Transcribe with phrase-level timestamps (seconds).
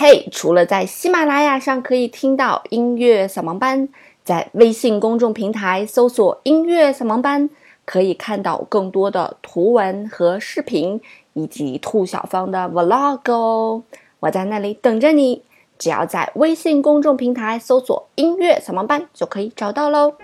[0.00, 3.88] 嘿，除了在喜马拉雅上可以听到音乐扫盲班，
[4.22, 7.50] 在微信公众平台搜索“音乐扫盲班”，
[7.84, 11.00] 可以看到更多的图文和视频，
[11.32, 13.82] 以及兔小芳的 vlog 哦。
[14.20, 15.42] 我在那里等着你，
[15.76, 20.14] 只要在微信公众平台搜索“音乐扫盲班”就可以找到喽。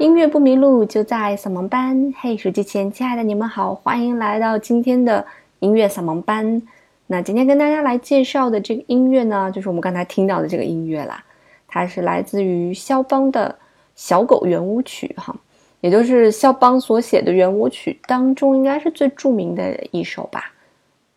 [0.00, 2.10] 音乐不迷路，就在扫盲班。
[2.18, 5.22] 嘿，手机前亲爱的你们好，欢迎来到今天的
[5.58, 6.62] 音乐扫盲班。
[7.06, 11.22] 那今天跟大家来介绍的这个音乐呢，就是我们刚才听到的这个音乐啦。
[11.68, 13.54] 它是来自于肖邦的
[13.94, 15.36] 小狗圆舞曲，哈，
[15.82, 20.50] 也就是肖邦所写的圆舞曲当中应该是最著名的一首吧。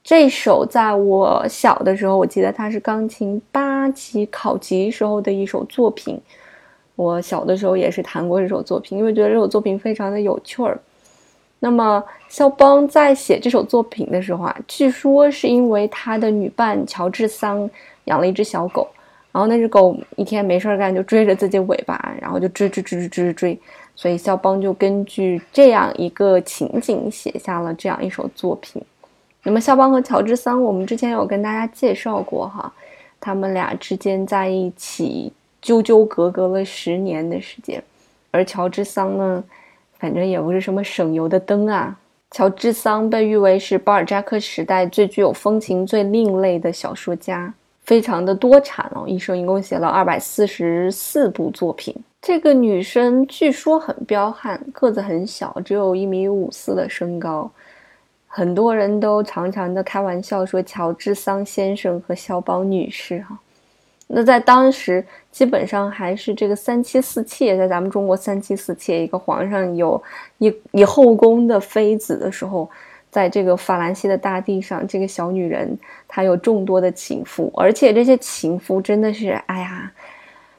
[0.04, 6.20] 这首在我小的时候，我记得它是钢琴八级考级时候的一首作品。
[6.96, 10.80] 我小的时候也是弹过这首作品，因为觉得这首作品非常的有趣儿。
[11.60, 17.70] 那么肖邦在写这首作品的时候啊，据说是因为他的女伴乔治桑
[18.04, 18.88] 养了一只小狗，
[19.32, 23.60] 然后那只狗一天没事儿干就追着自己尾巴，然后就追追追追追追，
[23.96, 28.80] 所以肖邦就根据这样一个情景写下了这样一首作品。
[29.42, 32.72] 那么肖邦和乔治桑，我们之前有跟大家介绍过哈，
[33.20, 35.32] 他们俩之间在一起。
[35.64, 37.82] 纠纠葛葛了十年的时间，
[38.30, 39.44] 而乔治桑呢，
[39.98, 41.98] 反正也不是什么省油的灯啊。
[42.32, 51.96] 乔治桑被誉为是巴尔扎克时代最具有风情、最另类的小说家，非常的多产哦，一生一共写了二百四十四部作品。
[52.22, 57.50] 这个女生据说很彪悍，个子很小，只有一米五四的身高，
[58.28, 63.40] 很多人都常常的开玩笑说乔治桑先生和肖邦女士哈。
[64.16, 70.02] 那在当时，基本上还是这个三妻四妾，在咱们中国三妻四妾，一个皇上有
[70.38, 72.70] 一一后宫的妃子的时候，
[73.10, 75.76] 在这个法兰西的大地上，这个小女人
[76.08, 79.92] 她有众多的情妇，而且这些情妇真的是，哎呀，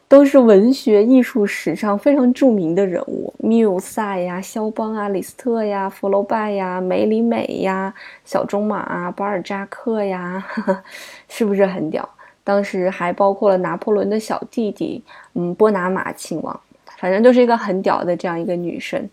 [0.08, 7.94] 都是文学艺术史上非常著名的人物，缪塞呀、肖邦啊、李斯特呀、福楼拜呀、梅里美呀、
[8.24, 10.44] 小仲马啊、巴尔扎克呀，
[11.28, 12.08] 是不是很屌？
[12.44, 16.60] 当时还包括了拿破仑的小弟弟，嗯，波拿马亲王，
[16.98, 19.08] 反正就是一个很屌的这样一个女生，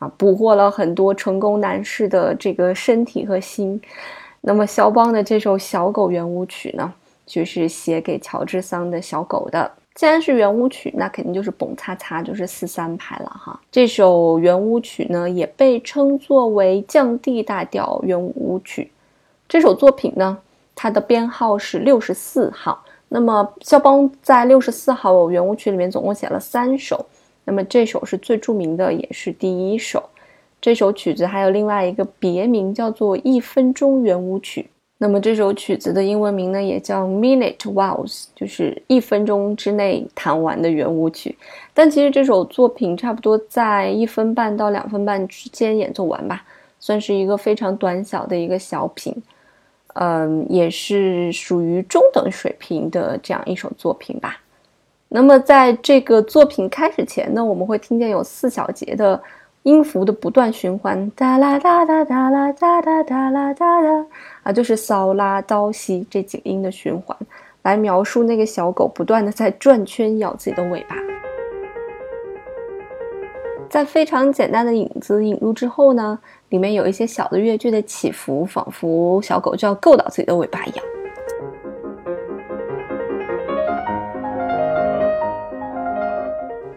[0.00, 3.80] 啊，捕获了很多成功男士的这个身体和心。
[4.40, 6.92] 那么肖邦的这首小狗圆舞曲呢，
[7.24, 9.70] 就是写给乔治桑的小狗的。
[9.94, 13.60] 既然是圆舞曲，那肯定就是蹦擦擦，就是四三拍了哈。
[13.70, 18.90] 这首圆舞曲呢，也被称作为降 D 大调圆舞曲。
[19.48, 20.36] 这首作品呢。
[20.74, 22.84] 它的编号是六十四号。
[23.08, 27.04] 那么肖邦在六十四号圆舞曲里面总共写了三首，
[27.44, 30.02] 那么这首是最著名的，也是第一首。
[30.60, 34.68] 这首曲子还有另外一个别名，叫做一分钟圆舞曲。
[34.98, 41.36] 那么这首曲子的英文名呢，也叫 Minute Waltz，就是一分钟之内弹完的圆舞曲。
[41.74, 46.42] 但其实这首作品差不多在一分半到两分半之间演奏完吧，
[46.80, 49.14] 算是一个非常短小的一个小品。
[49.94, 54.40] 嗯，也是属于中等水平的这样一首作品吧。
[55.08, 59.22] 那么，在这个作品开始前呢，我们会听见有四小节的
[59.62, 64.06] 音符的不断循环，哒啦哒哒哒啦哒哒哒啦哒哒，
[64.42, 67.16] 啊，就是骚拉哆西这几个音的循环，
[67.62, 71.13] 来描述那个小狗不断的在转圈咬自己的尾巴。
[73.70, 76.18] 在非常简单的影子引入之后呢，
[76.50, 80.84] 里面有一些小的乐句的起伏，仿佛小狗就要够到自己的尾巴一样。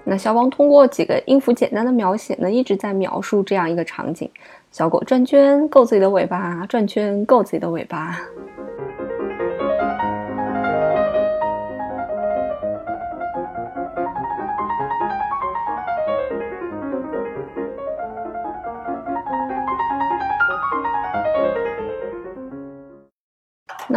[0.04, 4.28] 那肖邦通过几个音符简单的描写呢，一直在描述这样一个场景：
[4.72, 8.18] 小狗转圈够自己的尾巴，转圈够自己的尾巴。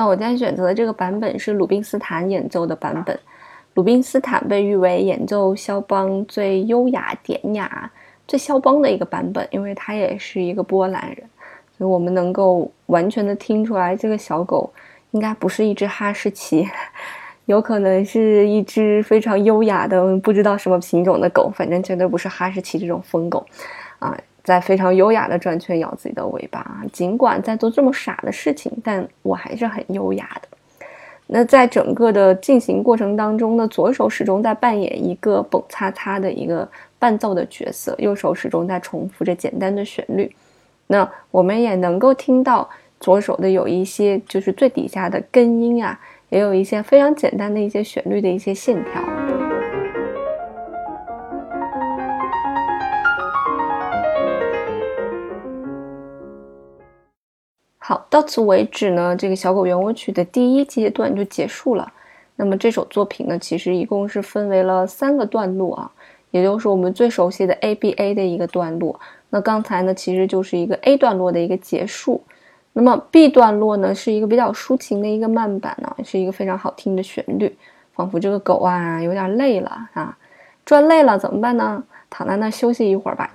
[0.00, 3.20] 那我今天选择的这个版本是鲁宾斯坦演奏的版本。
[3.75, 7.93] 鲁宾斯坦被誉为演奏肖邦最优雅、典雅、
[8.26, 11.19] 最肖邦的一个版本，因为他也是一个波兰人，
[11.76, 14.73] 所以我们能够完全的听出来，这个小狗
[15.11, 16.67] 应该不是一只哈士奇，
[17.44, 23.44] 有可能是一只非常优雅的不知道什么品种的狗，反正绝对不是哈士奇这种疯狗，
[23.99, 26.83] 啊，在非常优雅的转圈咬自己的尾巴啊。
[26.93, 30.49] 尽管在做这么傻的事情，但我还是很优雅的。
[31.33, 40.35] 那在整个的进行过程当中呢，左手始终在扮演一个蹦擦擦的一个伴奏的角色，右手始终在重复着简单的旋律。
[40.89, 45.97] 那我们也能够听到左手的有一些就是最底下的根音啊，
[46.31, 49.19] 也有一些非常简单的一些旋律的一些线条。
[57.91, 61.93] 好，到此为止呢，这个小狗圆舞曲的第一阶段就结束了。
[62.37, 65.91] 那么这首作品呢，其实一共是分为了三个段落啊，
[66.31, 69.01] 也就是我们最熟悉的 A B A 的一个段落。
[69.31, 72.23] 那刚才呢，其实就是一个 A 段落的一个结束。
[72.75, 77.53] 那么 B 段落呢，是一个比较抒情的一个慢板呢，是一个非常好听的旋律，
[77.93, 80.17] 仿佛这个狗啊有点累了啊，
[80.65, 81.83] 转累了怎么办呢？
[82.09, 83.35] 躺在那休息一会儿吧。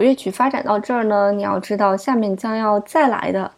[0.00, 3.50] 乐曲发展到这儿呢，你要知道，下面将要再来的，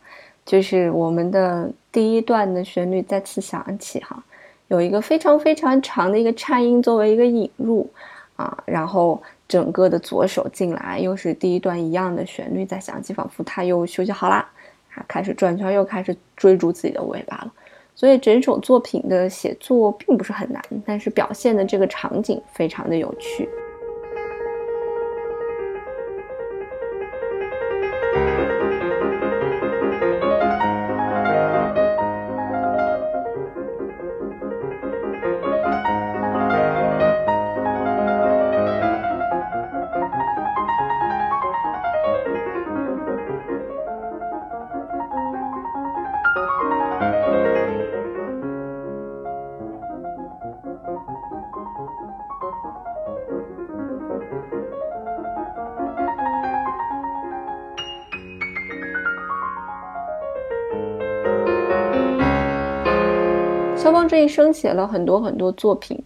[0.44, 4.22] 就是我们的第一段的旋律再次响起哈，
[4.68, 7.88] 有一个非常非常长的一个颤音作为一个引入
[8.36, 14.48] 啊，然后整个的左手进来，又是第一段一样的旋律在响起，仿佛它又休息好啦，
[14.94, 17.52] 啊，开始转圈，又开始追逐自己的尾巴了。
[17.92, 23.46] 所以整首作品的写作并不是很难，但是表现的这个场景非常的有趣。
[63.80, 65.98] 肖邦这一生写了很多很多作品，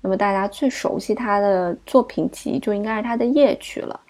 [0.00, 4.00] 那么大家最熟悉他的作品集就应该是他的夜曲了。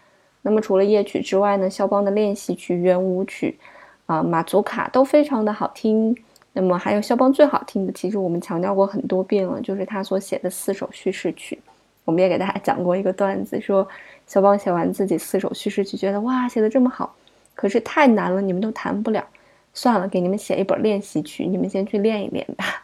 [0.41, 3.59] 那么除了夜曲之外呢，肖邦的练习曲、圆舞曲，
[4.07, 6.17] 啊，马祖卡都非常的好听。
[6.53, 11.59] 那么还有肖邦最好听的，其实我们强调过很多遍了，就是他所写的四首叙事曲。
[12.05, 13.87] 我们也给大家讲过一个段子，说
[14.29, 17.13] 肖邦写完自己四首叙事曲，觉得哇，写的这么好，
[17.57, 19.27] 可是太难了，你们都弹不了。
[19.75, 22.83] 算了，给你们写一本练习曲，你们先去练一练吧。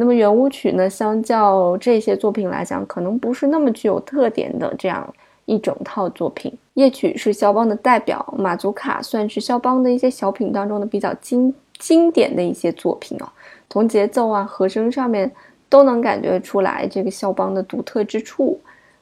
[0.00, 5.12] 那么圆舞曲呢，相较这些作品来讲，可能不是那么具有特点的这样
[5.44, 6.56] 一整套作品。
[6.74, 13.26] 夜曲是肖邦的代表，马祖卡算是肖邦的一些小品当中的比较经经典的一些作品哦。
[13.68, 15.28] 从节奏啊、和声上面
[15.68, 18.56] 都能感觉出来这个肖邦的独特之处。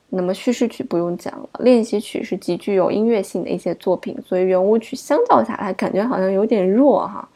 [0.08, 7.28] 那么叙事曲不用讲了，练习曲是极具有音乐性的一些作品，所以圆舞曲相较下来，感觉好像有点弱哈。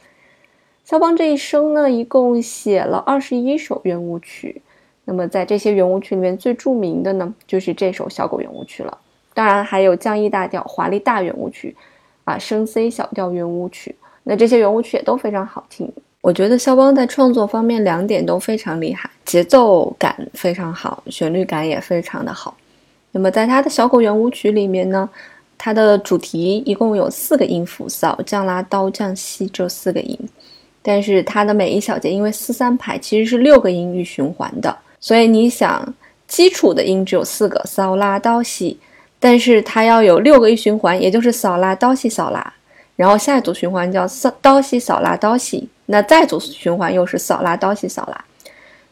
[0.90, 4.61] 肖邦这一生呢，一共写了二十一首圆舞曲。
[5.04, 8.99] 那么在这些圆舞曲里面，最著名的呢，就是这首小狗圆舞曲了。
[9.32, 11.76] 当然还有降 E 大调华丽大圆舞曲，
[12.25, 13.94] 啊，升 C 小调圆舞曲。
[14.25, 15.88] 那这些圆舞曲也都非常好听。
[16.23, 22.56] 我觉得肖邦在创作方面两点都非常厉害，节奏感非常好，旋律感也非常的好。
[23.12, 25.09] 那么在他的小狗圆舞曲里面呢，
[25.56, 30.18] 它的主题一共有四个音符：扫、降、拉、刀、降、西这四个音。
[30.82, 35.94] 但是它的每一小节，因为四三拍其实是六个音域循环的，所以你想，
[36.26, 38.78] 基础的音只有四个，扫拉刀西，
[39.18, 42.52] 但是它要有六个一循环，也就是扫拉刀西扫拉，
[42.96, 48.25] 然后下一组循环叫扫刀西扫拉刀西，那再组循环又是扫拉刀西扫拉，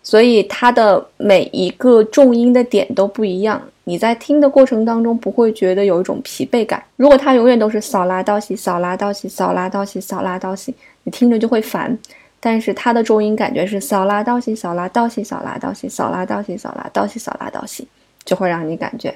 [0.02, 3.62] 所以它的每一个重音的点都不一样。
[3.84, 6.82] 你在听的过程当中不会觉得有一种疲惫感。
[6.96, 10.74] 如果它永远都是扫拉刀西扫拉刀西扫拉刀西扫拉刀西，
[11.08, 11.98] 你听着就会烦。
[12.38, 17.88] 但是它的重音感觉是扫拉刀西扫拉刀西扫拉刀西扫拉刀西扫拉刀西扫拉刀西，
[18.24, 19.12] 就会让你感觉，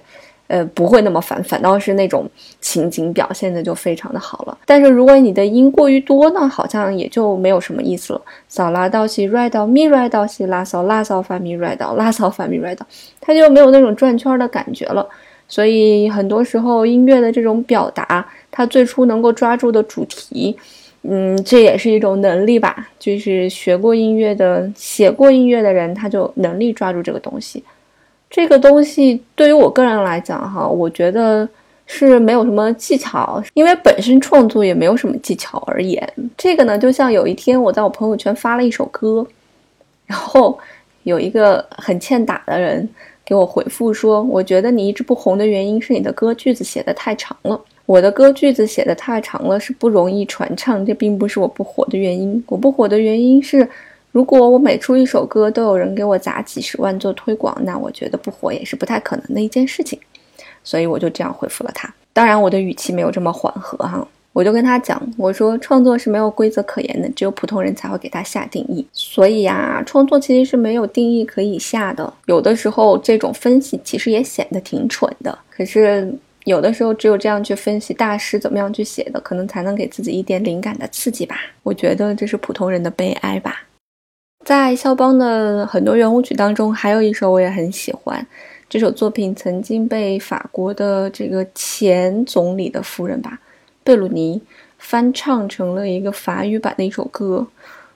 [0.49, 2.29] 呃，不会那么烦，反倒是那种
[2.61, 4.59] 情景表现的就非常的好了。
[4.67, 8.23] 但是如果你的音过于多呢，好像也就没有什么意思了。
[8.49, 12.85] 扫拉到西，re 到咪，re 到西，拉扫拉扫发咪，re 到拉扫发咪，re 到，
[13.21, 15.07] 它就没有那种转圈的感觉了。
[15.47, 20.57] 所以很多时候音乐的这种表达，它最初能够抓住的主题，
[21.03, 22.89] 嗯，这也是一种能力吧。
[22.99, 27.63] 就是学过音乐的、写过音乐的人，他就能力抓住这个东西。
[28.31, 31.47] 这个东西对于我个人来讲，哈，我觉得
[31.87, 36.11] 是没有什么技巧，因为本身创作也没有什么技巧而言。
[36.39, 39.27] 这个呢，就像有一天我在我朋友圈发了一首歌，
[40.07, 40.59] 然后
[41.03, 42.89] 有一个很欠打的人
[43.25, 47.61] 给我回复说：“我觉得你一直不红的原因是你的歌句子写的太长了。
[47.87, 52.43] 我的歌句子写的太长了，是不容易传唱，这并不是我不火的原因。
[52.47, 53.69] 我不火的原因是。”
[54.13, 59.99] 如果我每出一首歌都有人给我砸几十万做推广，那我觉得不火也是不太可能的一件事情，
[60.63, 61.91] 所以我就这样回复了他。
[62.13, 68.87] 当然，我的语气没有这么缓和哈，我就跟他讲，我说创作是没有规则可言的，只有普通人才会给他下定义。
[68.93, 72.13] 所以呀，创作其实是没有定义可以下的。
[72.27, 81.37] 有的时候这种分析其实也显得挺蠢的，可是有的时候只有这样去分析大师怎么样去写的，可能才能给自己一点灵感的刺激吧。
[81.63, 83.63] 我觉得这是普通人的悲哀吧。
[84.45, 88.27] 在肖邦的很多圆舞曲当中，还有一首我也很喜欢。
[88.69, 93.39] 这首作品曾经被法国的这个前总理的夫人吧，
[93.85, 94.43] 贝鲁尼
[94.79, 97.47] 翻唱成了一个法语版的一首歌，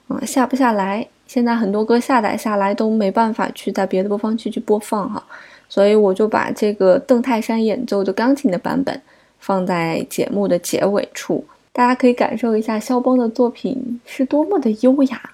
[0.07, 1.05] 嗯，下不下来。
[1.25, 5.21] 现在很多歌下载下来都没办法去在别的播放器去播放哈，
[5.69, 9.01] 所以我就把这个邓泰山演奏的钢琴的版本
[9.39, 15.29] 放在节目的结尾处，大家可以感受一下肖邦的作品是多么的优雅。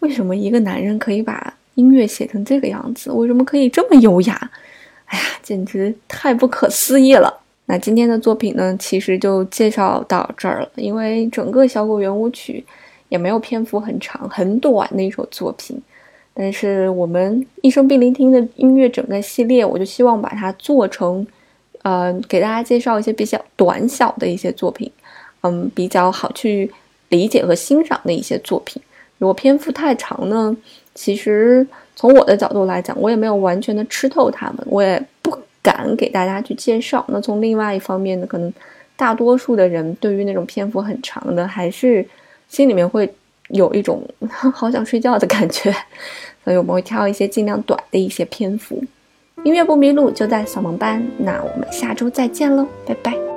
[0.00, 3.10] 为什么一个男人可以把音乐写成这个样子？
[3.10, 4.50] 为什么可以这么优雅？
[5.06, 7.40] 哎呀，简直太不可思议了！
[7.66, 10.68] 那今天的作品呢，其实就介绍到这儿了。
[10.76, 12.64] 因为整个小狗圆舞曲
[13.08, 15.80] 也没有篇幅很长，很短的一首作品。
[16.34, 21.24] 但是我们一生必聆听的音乐整个系列，我就希望把它做成，
[21.82, 24.90] 呃，给大家介绍一些比较短小的一些作品，
[25.42, 26.70] 嗯，比较好去
[27.08, 28.82] 理解和欣赏的一些作品。
[29.18, 30.56] 如果篇幅太长呢？
[30.96, 37.04] 其实从我的角度来讲，我也没有完全的吃透他们，我也不敢给大家去介绍。
[37.08, 38.52] 那从另外一方面呢，可能
[38.96, 42.06] 大多数的人对于那种篇幅很长的，还是
[42.48, 43.12] 心里面会
[43.48, 45.72] 有一种 好想睡觉的感觉，
[46.44, 48.82] 所以我们会挑一些尽量短的一些篇幅。
[49.42, 53.33] 音乐不迷路就在小萌班，那我们下周再见喽，拜拜。